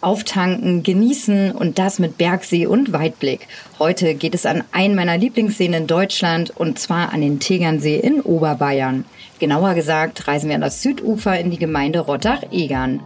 Auftanken, 0.00 0.82
genießen 0.82 1.52
und 1.52 1.78
das 1.78 1.98
mit 1.98 2.16
Bergsee 2.16 2.66
und 2.66 2.92
Weitblick. 2.92 3.48
Heute 3.78 4.14
geht 4.14 4.34
es 4.34 4.46
an 4.46 4.64
einen 4.72 4.94
meiner 4.94 5.18
Lieblingsseen 5.18 5.74
in 5.74 5.86
Deutschland 5.86 6.50
und 6.50 6.78
zwar 6.78 7.12
an 7.12 7.20
den 7.20 7.40
Tegernsee 7.40 7.98
in 7.98 8.20
Oberbayern. 8.20 9.04
Genauer 9.38 9.74
gesagt 9.74 10.26
reisen 10.26 10.48
wir 10.48 10.56
an 10.56 10.62
das 10.62 10.82
Südufer 10.82 11.38
in 11.38 11.50
die 11.50 11.58
Gemeinde 11.58 12.00
Rottach-Egern. 12.00 13.00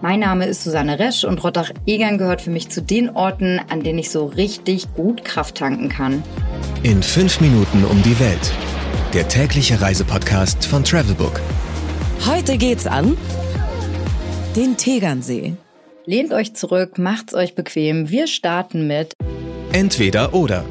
Mein 0.00 0.20
Name 0.20 0.46
ist 0.46 0.62
Susanne 0.62 0.98
Resch 0.98 1.24
und 1.24 1.42
Rottach-Egern 1.42 2.18
gehört 2.18 2.40
für 2.40 2.50
mich 2.50 2.68
zu 2.68 2.80
den 2.80 3.10
Orten, 3.10 3.60
an 3.68 3.82
denen 3.82 3.98
ich 3.98 4.10
so 4.10 4.26
richtig 4.26 4.94
gut 4.94 5.24
Kraft 5.24 5.56
tanken 5.56 5.88
kann. 5.88 6.22
In 6.82 7.02
fünf 7.02 7.40
Minuten 7.40 7.84
um 7.84 8.02
die 8.02 8.18
Welt. 8.20 8.52
Der 9.12 9.26
tägliche 9.26 9.80
Reisepodcast 9.80 10.64
von 10.66 10.84
Travelbook. 10.84 11.40
Heute 12.26 12.56
geht's 12.56 12.86
an 12.86 13.16
den 14.56 14.76
Tegernsee. 14.76 15.54
Lehnt 16.08 16.32
euch 16.32 16.54
zurück, 16.54 16.96
macht's 16.96 17.34
euch 17.34 17.54
bequem. 17.54 18.08
Wir 18.08 18.28
starten 18.28 18.86
mit 18.86 19.12
Entweder 19.72 20.32
oder. 20.32 20.64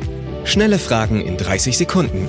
Schnelle 0.45 0.79
Fragen 0.79 1.21
in 1.21 1.37
30 1.37 1.77
Sekunden. 1.77 2.27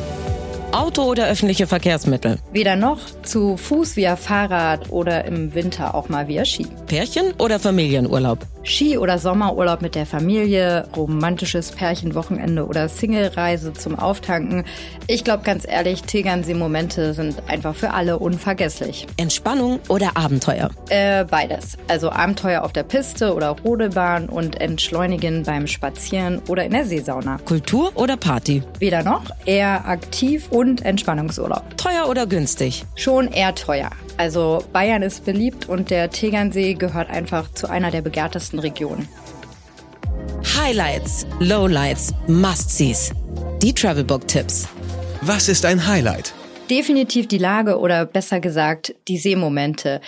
Auto 0.73 1.05
oder 1.05 1.27
öffentliche 1.27 1.67
Verkehrsmittel? 1.67 2.37
weder 2.53 2.77
noch 2.77 2.99
zu 3.23 3.57
Fuß 3.57 3.97
via 3.97 4.17
Fahrrad 4.17 4.91
oder 4.91 5.25
im 5.25 5.55
Winter 5.55 5.95
auch 5.95 6.11
mal 6.11 6.29
via 6.29 6.45
Ski. 6.45 6.67
Pärchen 6.87 7.33
oder 7.39 7.59
Familienurlaub? 7.59 8.41
Ski- 8.63 8.99
oder 8.99 9.19
Sommerurlaub 9.19 9.83
mit 9.83 9.95
der 9.95 10.07
Familie, 10.07 10.87
romantisches 10.97 11.73
Pärchenwochenende 11.73 12.67
oder 12.67 12.89
Single-Reise 12.89 13.73
zum 13.73 13.99
Auftanken. 13.99 14.65
Ich 15.07 15.25
glaube 15.25 15.43
ganz 15.43 15.67
ehrlich, 15.67 16.03
Tegernsee-Momente 16.03 17.15
sind 17.15 17.43
einfach 17.49 17.75
für 17.75 17.91
alle 17.91 18.19
unvergesslich. 18.19 19.07
Entspannung 19.17 19.81
oder 19.89 20.17
Abenteuer? 20.17 20.71
Äh, 20.89 21.25
beides. 21.25 21.77
Also 21.89 22.11
Abenteuer 22.11 22.63
auf 22.63 22.73
der 22.73 22.83
Piste 22.83 23.35
oder 23.35 23.51
Rodelbahn 23.65 24.29
und 24.29 24.61
Entschleunigen 24.61 25.45
beim 25.45 25.67
Spazieren 25.67 26.41
oder 26.49 26.65
in 26.65 26.73
der 26.73 26.85
Seesauna. 26.85 27.39
Kultur 27.45 27.93
oder 27.95 28.17
Party? 28.17 28.63
Weder 28.79 29.03
noch, 29.03 29.25
eher 29.47 29.87
aktiv 29.89 30.49
und 30.51 30.85
Entspannungsurlaub. 30.85 31.77
Teuer 31.77 32.09
oder 32.09 32.27
günstig? 32.27 32.85
Schon 32.95 33.29
eher 33.29 33.55
teuer. 33.55 33.91
Also 34.19 34.65
Bayern 34.73 35.03
ist 35.03 35.25
beliebt 35.25 35.69
und 35.69 35.91
der 35.91 36.11
Tegernsee 36.11 36.75
gehört 36.75 37.09
einfach 37.09 37.53
zu 37.53 37.71
einer 37.71 37.93
der 37.93 38.03
begehrtesten 38.03 38.48
Regionen. 38.57 39.09
Highlights, 40.57 41.27
Lowlights, 41.41 42.15
Must-Sees. 42.27 43.13
Die 43.63 43.75
Travelbook-Tipps. 43.75 44.69
Was 45.23 45.49
ist 45.49 45.65
ein 45.65 45.87
Highlight? 45.87 46.33
Definitiv 46.71 47.27
die 47.27 47.39
Lage 47.39 47.79
oder 47.79 48.07
besser 48.07 48.41
gesagt 48.41 48.95
die 49.09 49.19
Seemomente. 49.19 50.01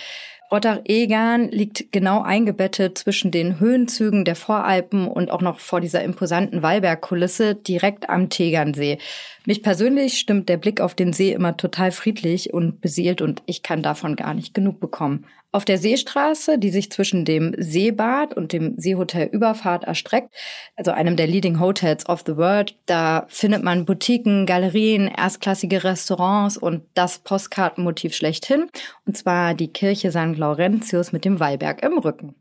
Rottach-Egern 0.51 1.49
liegt 1.49 1.93
genau 1.93 2.21
eingebettet 2.23 2.97
zwischen 2.97 3.31
den 3.31 3.61
Höhenzügen 3.61 4.25
der 4.25 4.35
Voralpen 4.35 5.07
und 5.07 5.31
auch 5.31 5.41
noch 5.41 5.59
vor 5.59 5.79
dieser 5.79 6.03
imposanten 6.03 6.61
Wallbergkulisse 6.61 7.55
direkt 7.55 8.09
am 8.09 8.29
Tegernsee. 8.29 8.97
Mich 9.45 9.63
persönlich 9.63 10.17
stimmt 10.17 10.49
der 10.49 10.57
Blick 10.57 10.81
auf 10.81 10.93
den 10.93 11.13
See 11.13 11.31
immer 11.31 11.55
total 11.55 11.91
friedlich 11.91 12.53
und 12.53 12.81
beseelt 12.81 13.21
und 13.21 13.41
ich 13.45 13.63
kann 13.63 13.81
davon 13.81 14.17
gar 14.17 14.33
nicht 14.33 14.53
genug 14.53 14.81
bekommen. 14.81 15.25
Auf 15.53 15.65
der 15.65 15.77
Seestraße, 15.77 16.57
die 16.57 16.69
sich 16.69 16.89
zwischen 16.91 17.25
dem 17.25 17.53
Seebad 17.57 18.33
und 18.33 18.53
dem 18.53 18.75
Seehotel 18.77 19.27
Überfahrt 19.27 19.83
erstreckt, 19.83 20.33
also 20.77 20.91
einem 20.91 21.17
der 21.17 21.27
Leading 21.27 21.59
Hotels 21.59 22.07
of 22.07 22.23
the 22.25 22.37
World, 22.37 22.77
da 22.85 23.25
findet 23.27 23.61
man 23.61 23.83
Boutiquen, 23.83 24.45
Galerien, 24.45 25.09
erstklassige 25.09 25.83
Restaurants 25.83 26.57
und 26.57 26.83
das 26.93 27.19
Postkartenmotiv 27.19 28.15
schlechthin, 28.15 28.69
und 29.05 29.17
zwar 29.17 29.53
die 29.53 29.67
Kirche 29.67 30.11
St. 30.11 30.37
Laurentius 30.37 31.11
mit 31.11 31.25
dem 31.25 31.41
Wallberg 31.41 31.83
im 31.83 31.97
Rücken. 31.97 32.33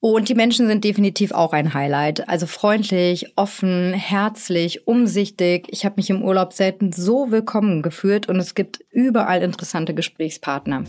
Und 0.00 0.28
die 0.28 0.34
Menschen 0.34 0.68
sind 0.68 0.84
definitiv 0.84 1.32
auch 1.32 1.52
ein 1.52 1.72
Highlight. 1.72 2.28
Also 2.28 2.46
freundlich, 2.46 3.32
offen, 3.36 3.92
herzlich, 3.94 4.86
umsichtig. 4.86 5.66
Ich 5.70 5.84
habe 5.84 5.94
mich 5.96 6.10
im 6.10 6.22
Urlaub 6.22 6.52
selten 6.52 6.92
so 6.92 7.30
willkommen 7.30 7.82
gefühlt 7.82 8.28
und 8.28 8.36
es 8.36 8.54
gibt 8.54 8.80
überall 8.90 9.42
interessante 9.42 9.94
Gesprächspartner. 9.94 10.84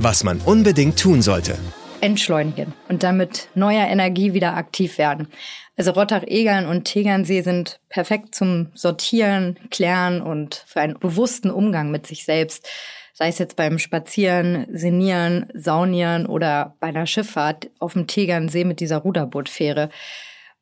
Was 0.00 0.24
man 0.24 0.40
unbedingt 0.40 0.98
tun 0.98 1.20
sollte. 1.22 1.56
Entschleunigen 2.00 2.74
und 2.88 3.02
damit 3.02 3.48
neuer 3.54 3.86
Energie 3.86 4.32
wieder 4.32 4.56
aktiv 4.56 4.98
werden. 4.98 5.28
Also 5.76 5.92
Rottach-Egern 5.92 6.66
und 6.66 6.84
Tegernsee 6.84 7.42
sind 7.42 7.80
perfekt 7.88 8.34
zum 8.34 8.68
Sortieren, 8.74 9.58
Klären 9.70 10.20
und 10.20 10.64
für 10.66 10.80
einen 10.80 10.98
bewussten 10.98 11.50
Umgang 11.50 11.90
mit 11.90 12.06
sich 12.06 12.24
selbst 12.24 12.68
sei 13.18 13.28
es 13.28 13.38
jetzt 13.38 13.56
beim 13.56 13.80
Spazieren, 13.80 14.66
Senieren, 14.70 15.46
Saunieren 15.52 16.26
oder 16.26 16.76
bei 16.78 16.86
einer 16.86 17.04
Schifffahrt 17.04 17.68
auf 17.80 17.94
dem 17.94 18.06
Tegernsee 18.06 18.64
mit 18.64 18.78
dieser 18.78 18.98
Ruderbootfähre. 18.98 19.88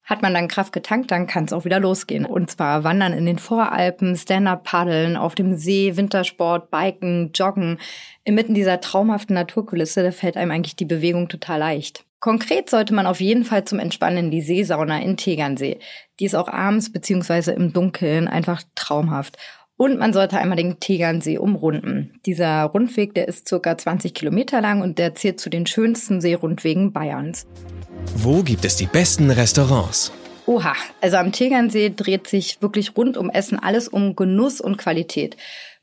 Hat 0.06 0.22
man 0.22 0.32
dann 0.32 0.46
Kraft 0.46 0.72
getankt, 0.72 1.10
dann 1.10 1.26
kann 1.26 1.44
es 1.44 1.52
auch 1.52 1.64
wieder 1.64 1.80
losgehen. 1.80 2.24
Und 2.24 2.48
zwar 2.48 2.84
wandern 2.84 3.12
in 3.12 3.26
den 3.26 3.40
Voralpen, 3.40 4.16
Stand-up 4.16 4.62
paddeln, 4.62 5.16
auf 5.16 5.34
dem 5.34 5.56
See, 5.56 5.96
Wintersport, 5.96 6.70
Biken, 6.70 7.32
Joggen. 7.34 7.78
Inmitten 8.22 8.54
dieser 8.54 8.80
traumhaften 8.80 9.34
Naturkulisse, 9.34 10.04
da 10.04 10.12
fällt 10.12 10.36
einem 10.36 10.52
eigentlich 10.52 10.76
die 10.76 10.84
Bewegung 10.84 11.28
total 11.28 11.58
leicht. 11.58 12.04
Konkret 12.20 12.70
sollte 12.70 12.94
man 12.94 13.06
auf 13.06 13.20
jeden 13.20 13.44
Fall 13.44 13.64
zum 13.64 13.80
Entspannen 13.80 14.26
in 14.26 14.30
die 14.30 14.42
Seesauna 14.42 15.00
in 15.00 15.16
Tegernsee. 15.16 15.80
Die 16.20 16.24
ist 16.24 16.36
auch 16.36 16.48
abends 16.48 16.92
beziehungsweise 16.92 17.52
im 17.52 17.72
Dunkeln 17.72 18.28
einfach 18.28 18.62
traumhaft. 18.76 19.36
Und 19.76 19.98
man 19.98 20.12
sollte 20.12 20.38
einmal 20.38 20.56
den 20.56 20.80
Tegernsee 20.80 21.36
umrunden. 21.36 22.18
Dieser 22.24 22.62
Rundweg, 22.62 23.12
der 23.14 23.28
ist 23.28 23.46
circa 23.46 23.76
20 23.76 24.14
Kilometer 24.14 24.60
lang 24.62 24.80
und 24.80 24.98
der 24.98 25.14
zählt 25.14 25.38
zu 25.38 25.50
den 25.50 25.66
schönsten 25.66 26.20
Seerundwegen 26.20 26.92
Bayerns. 26.92 27.46
Wo 28.14 28.42
gibt 28.42 28.64
es 28.64 28.76
die 28.76 28.86
besten 28.86 29.30
Restaurants? 29.30 30.12
Oha, 30.46 30.74
also 31.00 31.16
am 31.16 31.32
Tegernsee 31.32 31.92
dreht 31.94 32.28
sich 32.28 32.62
wirklich 32.62 32.96
rund 32.96 33.16
um 33.16 33.30
Essen 33.30 33.58
alles 33.58 33.88
um 33.88 34.14
Genuss 34.14 34.60
und 34.60 34.76
Qualität. 34.76 35.36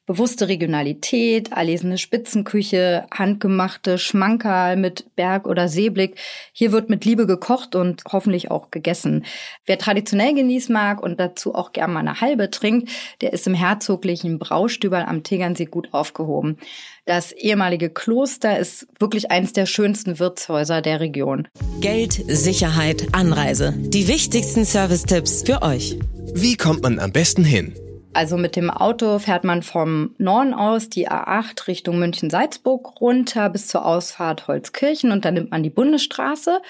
Bewusste 0.06 0.50
Regionalität, 0.50 1.53
erlesene 1.53 1.97
Spitzenküche, 1.97 3.06
handgemachte 3.09 3.97
Schmankerl 3.97 4.75
mit 4.75 5.16
Berg- 5.16 5.47
oder 5.47 5.69
Seeblick. 5.69 6.19
Hier 6.52 6.74
wird 6.74 6.90
mit 6.90 7.06
Liebe 7.06 7.25
gekocht 7.25 7.74
und 7.74 8.03
hoffentlich 8.12 8.52
auch 8.52 8.69
gegessen. 8.69 9.24
Wer 9.66 9.78
traditionell 9.78 10.34
genießen 10.34 10.74
mag 10.74 11.02
und 11.02 11.22
dazu 11.22 11.56
auch 11.56 11.72
gern 11.72 11.94
mal 11.94 12.02
eine 12.02 12.19
halbe 12.19 12.52
trinkt, 12.52 12.90
der 13.22 13.31
ist 13.31 13.47
im 13.47 13.53
herzoglichen 13.53 14.40
Braustüberl 14.40 15.06
am 15.06 15.24
Tegernsee 15.24 15.68
gut 15.68 15.94
aufgehoben. 15.94 16.58
Das 17.06 17.31
ehemalige 17.31 17.90
Kloster 17.90 18.59
ist 18.59 18.88
wirklich 19.00 19.31
eines 19.31 19.53
der 19.53 19.66
schönsten 19.66 20.20
Wirtshäuser 20.20 20.81
der 20.81 21.00
Region. 21.00 21.47
Geld, 21.80 22.22
Sicherheit, 22.28 23.08
Anreise. 23.14 23.74
Die 23.78 24.09
wichtigsten 24.09 24.66
Service-Tipps 24.66 25.44
für 25.44 25.62
euch. 25.62 25.97
Wie 26.34 26.58
kommt 26.58 26.84
man 26.84 27.00
am 27.00 27.14
besten 27.14 27.46
hin? 27.46 27.74
Also 28.16 28.38
mit 28.38 28.56
dem 28.56 28.69
Auto 28.69 29.18
fährt 29.18 29.44
man 29.44 29.63
vom 29.63 30.13
Norden 30.19 30.53
aus 30.53 30.88
die 30.88 31.09
A8 31.09 31.68
Richtung 31.68 31.97
München-Salzburg 31.97 33.01
runter 33.01 33.50
bis 33.50 33.68
zur 33.68 33.85
Ausfahrt 33.85 34.47
Holzkirchen 34.47 35.12
und 35.12 35.25
dann 35.25 35.34
nimmt 35.34 35.50
man 35.50 35.63
die 35.63 35.72
Bundesstraße. 35.72 36.62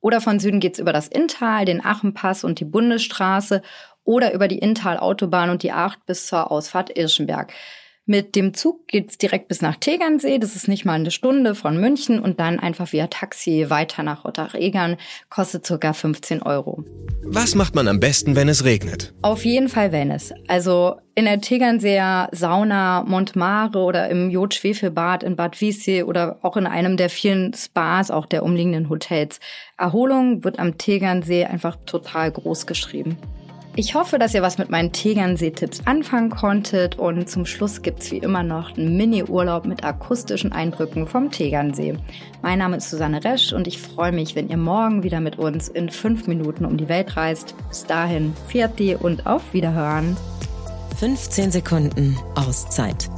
Oder 0.00 0.20
von 0.20 0.38
Süden 0.38 0.60
geht's 0.60 0.78
über 0.78 0.92
das 0.92 1.08
Inntal, 1.08 1.64
den 1.64 1.82
Achenpass 1.82 2.44
und 2.44 2.60
die 2.60 2.66
Bundesstraße 2.66 3.62
oder 4.04 4.34
über 4.34 4.46
die 4.46 4.58
Inntal-Autobahn 4.58 5.48
und 5.48 5.62
die 5.62 5.72
A8 5.72 5.96
bis 6.04 6.26
zur 6.26 6.50
Ausfahrt 6.50 6.94
Irschenberg. 6.94 7.54
Mit 8.06 8.36
dem 8.36 8.52
Zug 8.52 8.86
geht's 8.86 9.16
direkt 9.16 9.48
bis 9.48 9.62
nach 9.62 9.76
Tegernsee. 9.76 10.38
Das 10.38 10.56
ist 10.56 10.68
nicht 10.68 10.84
mal 10.84 10.92
eine 10.92 11.10
Stunde 11.10 11.54
von 11.54 11.80
München 11.80 12.18
und 12.18 12.38
dann 12.38 12.60
einfach 12.60 12.92
via 12.92 13.06
Taxi 13.06 13.70
weiter 13.70 14.02
nach 14.02 14.26
Rottach-Egern. 14.26 14.98
Kostet 15.30 15.64
circa 15.64 15.94
15 15.94 16.42
Euro. 16.42 16.84
Was 17.22 17.54
macht 17.54 17.74
man 17.74 17.88
am 17.88 18.00
besten, 18.00 18.36
wenn 18.36 18.50
es 18.50 18.66
regnet? 18.66 19.14
Auf 19.22 19.46
jeden 19.46 19.70
Fall 19.70 19.90
Wellness. 19.90 20.34
Also 20.48 20.96
in 21.14 21.24
der 21.24 21.40
Tegernseer 21.40 22.28
Sauna 22.32 23.04
Montmare 23.04 23.78
oder 23.78 24.10
im 24.10 24.28
Jod-Schwefelbad 24.28 25.22
in 25.22 25.36
Bad 25.36 25.58
Wiessee 25.62 26.02
oder 26.02 26.40
auch 26.42 26.58
in 26.58 26.66
einem 26.66 26.98
der 26.98 27.08
vielen 27.08 27.54
Spas, 27.54 28.10
auch 28.10 28.26
der 28.26 28.42
umliegenden 28.42 28.90
Hotels. 28.90 29.40
Erholung 29.78 30.44
wird 30.44 30.58
am 30.58 30.76
Tegernsee 30.76 31.46
einfach 31.46 31.78
total 31.86 32.30
groß 32.32 32.66
geschrieben. 32.66 33.16
Ich 33.76 33.96
hoffe, 33.96 34.20
dass 34.20 34.34
ihr 34.34 34.42
was 34.42 34.56
mit 34.58 34.70
meinen 34.70 34.92
Tegernsee-Tipps 34.92 35.80
anfangen 35.84 36.30
konntet 36.30 36.96
und 36.96 37.28
zum 37.28 37.44
Schluss 37.44 37.82
gibt's 37.82 38.12
wie 38.12 38.18
immer 38.18 38.44
noch 38.44 38.76
einen 38.76 38.96
Mini-Urlaub 38.96 39.66
mit 39.66 39.82
akustischen 39.82 40.52
Eindrücken 40.52 41.08
vom 41.08 41.32
Tegernsee. 41.32 41.96
Mein 42.40 42.60
Name 42.60 42.76
ist 42.76 42.88
Susanne 42.88 43.24
Resch 43.24 43.52
und 43.52 43.66
ich 43.66 43.80
freue 43.80 44.12
mich, 44.12 44.36
wenn 44.36 44.48
ihr 44.48 44.58
morgen 44.58 45.02
wieder 45.02 45.18
mit 45.18 45.40
uns 45.40 45.66
in 45.66 45.90
fünf 45.90 46.28
Minuten 46.28 46.64
um 46.64 46.76
die 46.76 46.88
Welt 46.88 47.16
reist. 47.16 47.56
Bis 47.68 47.84
dahin, 47.84 48.32
Fiat 48.46 48.80
und 49.00 49.26
auf 49.26 49.52
Wiederhören. 49.52 50.16
15 51.00 51.50
Sekunden 51.50 52.16
Auszeit. 52.36 53.10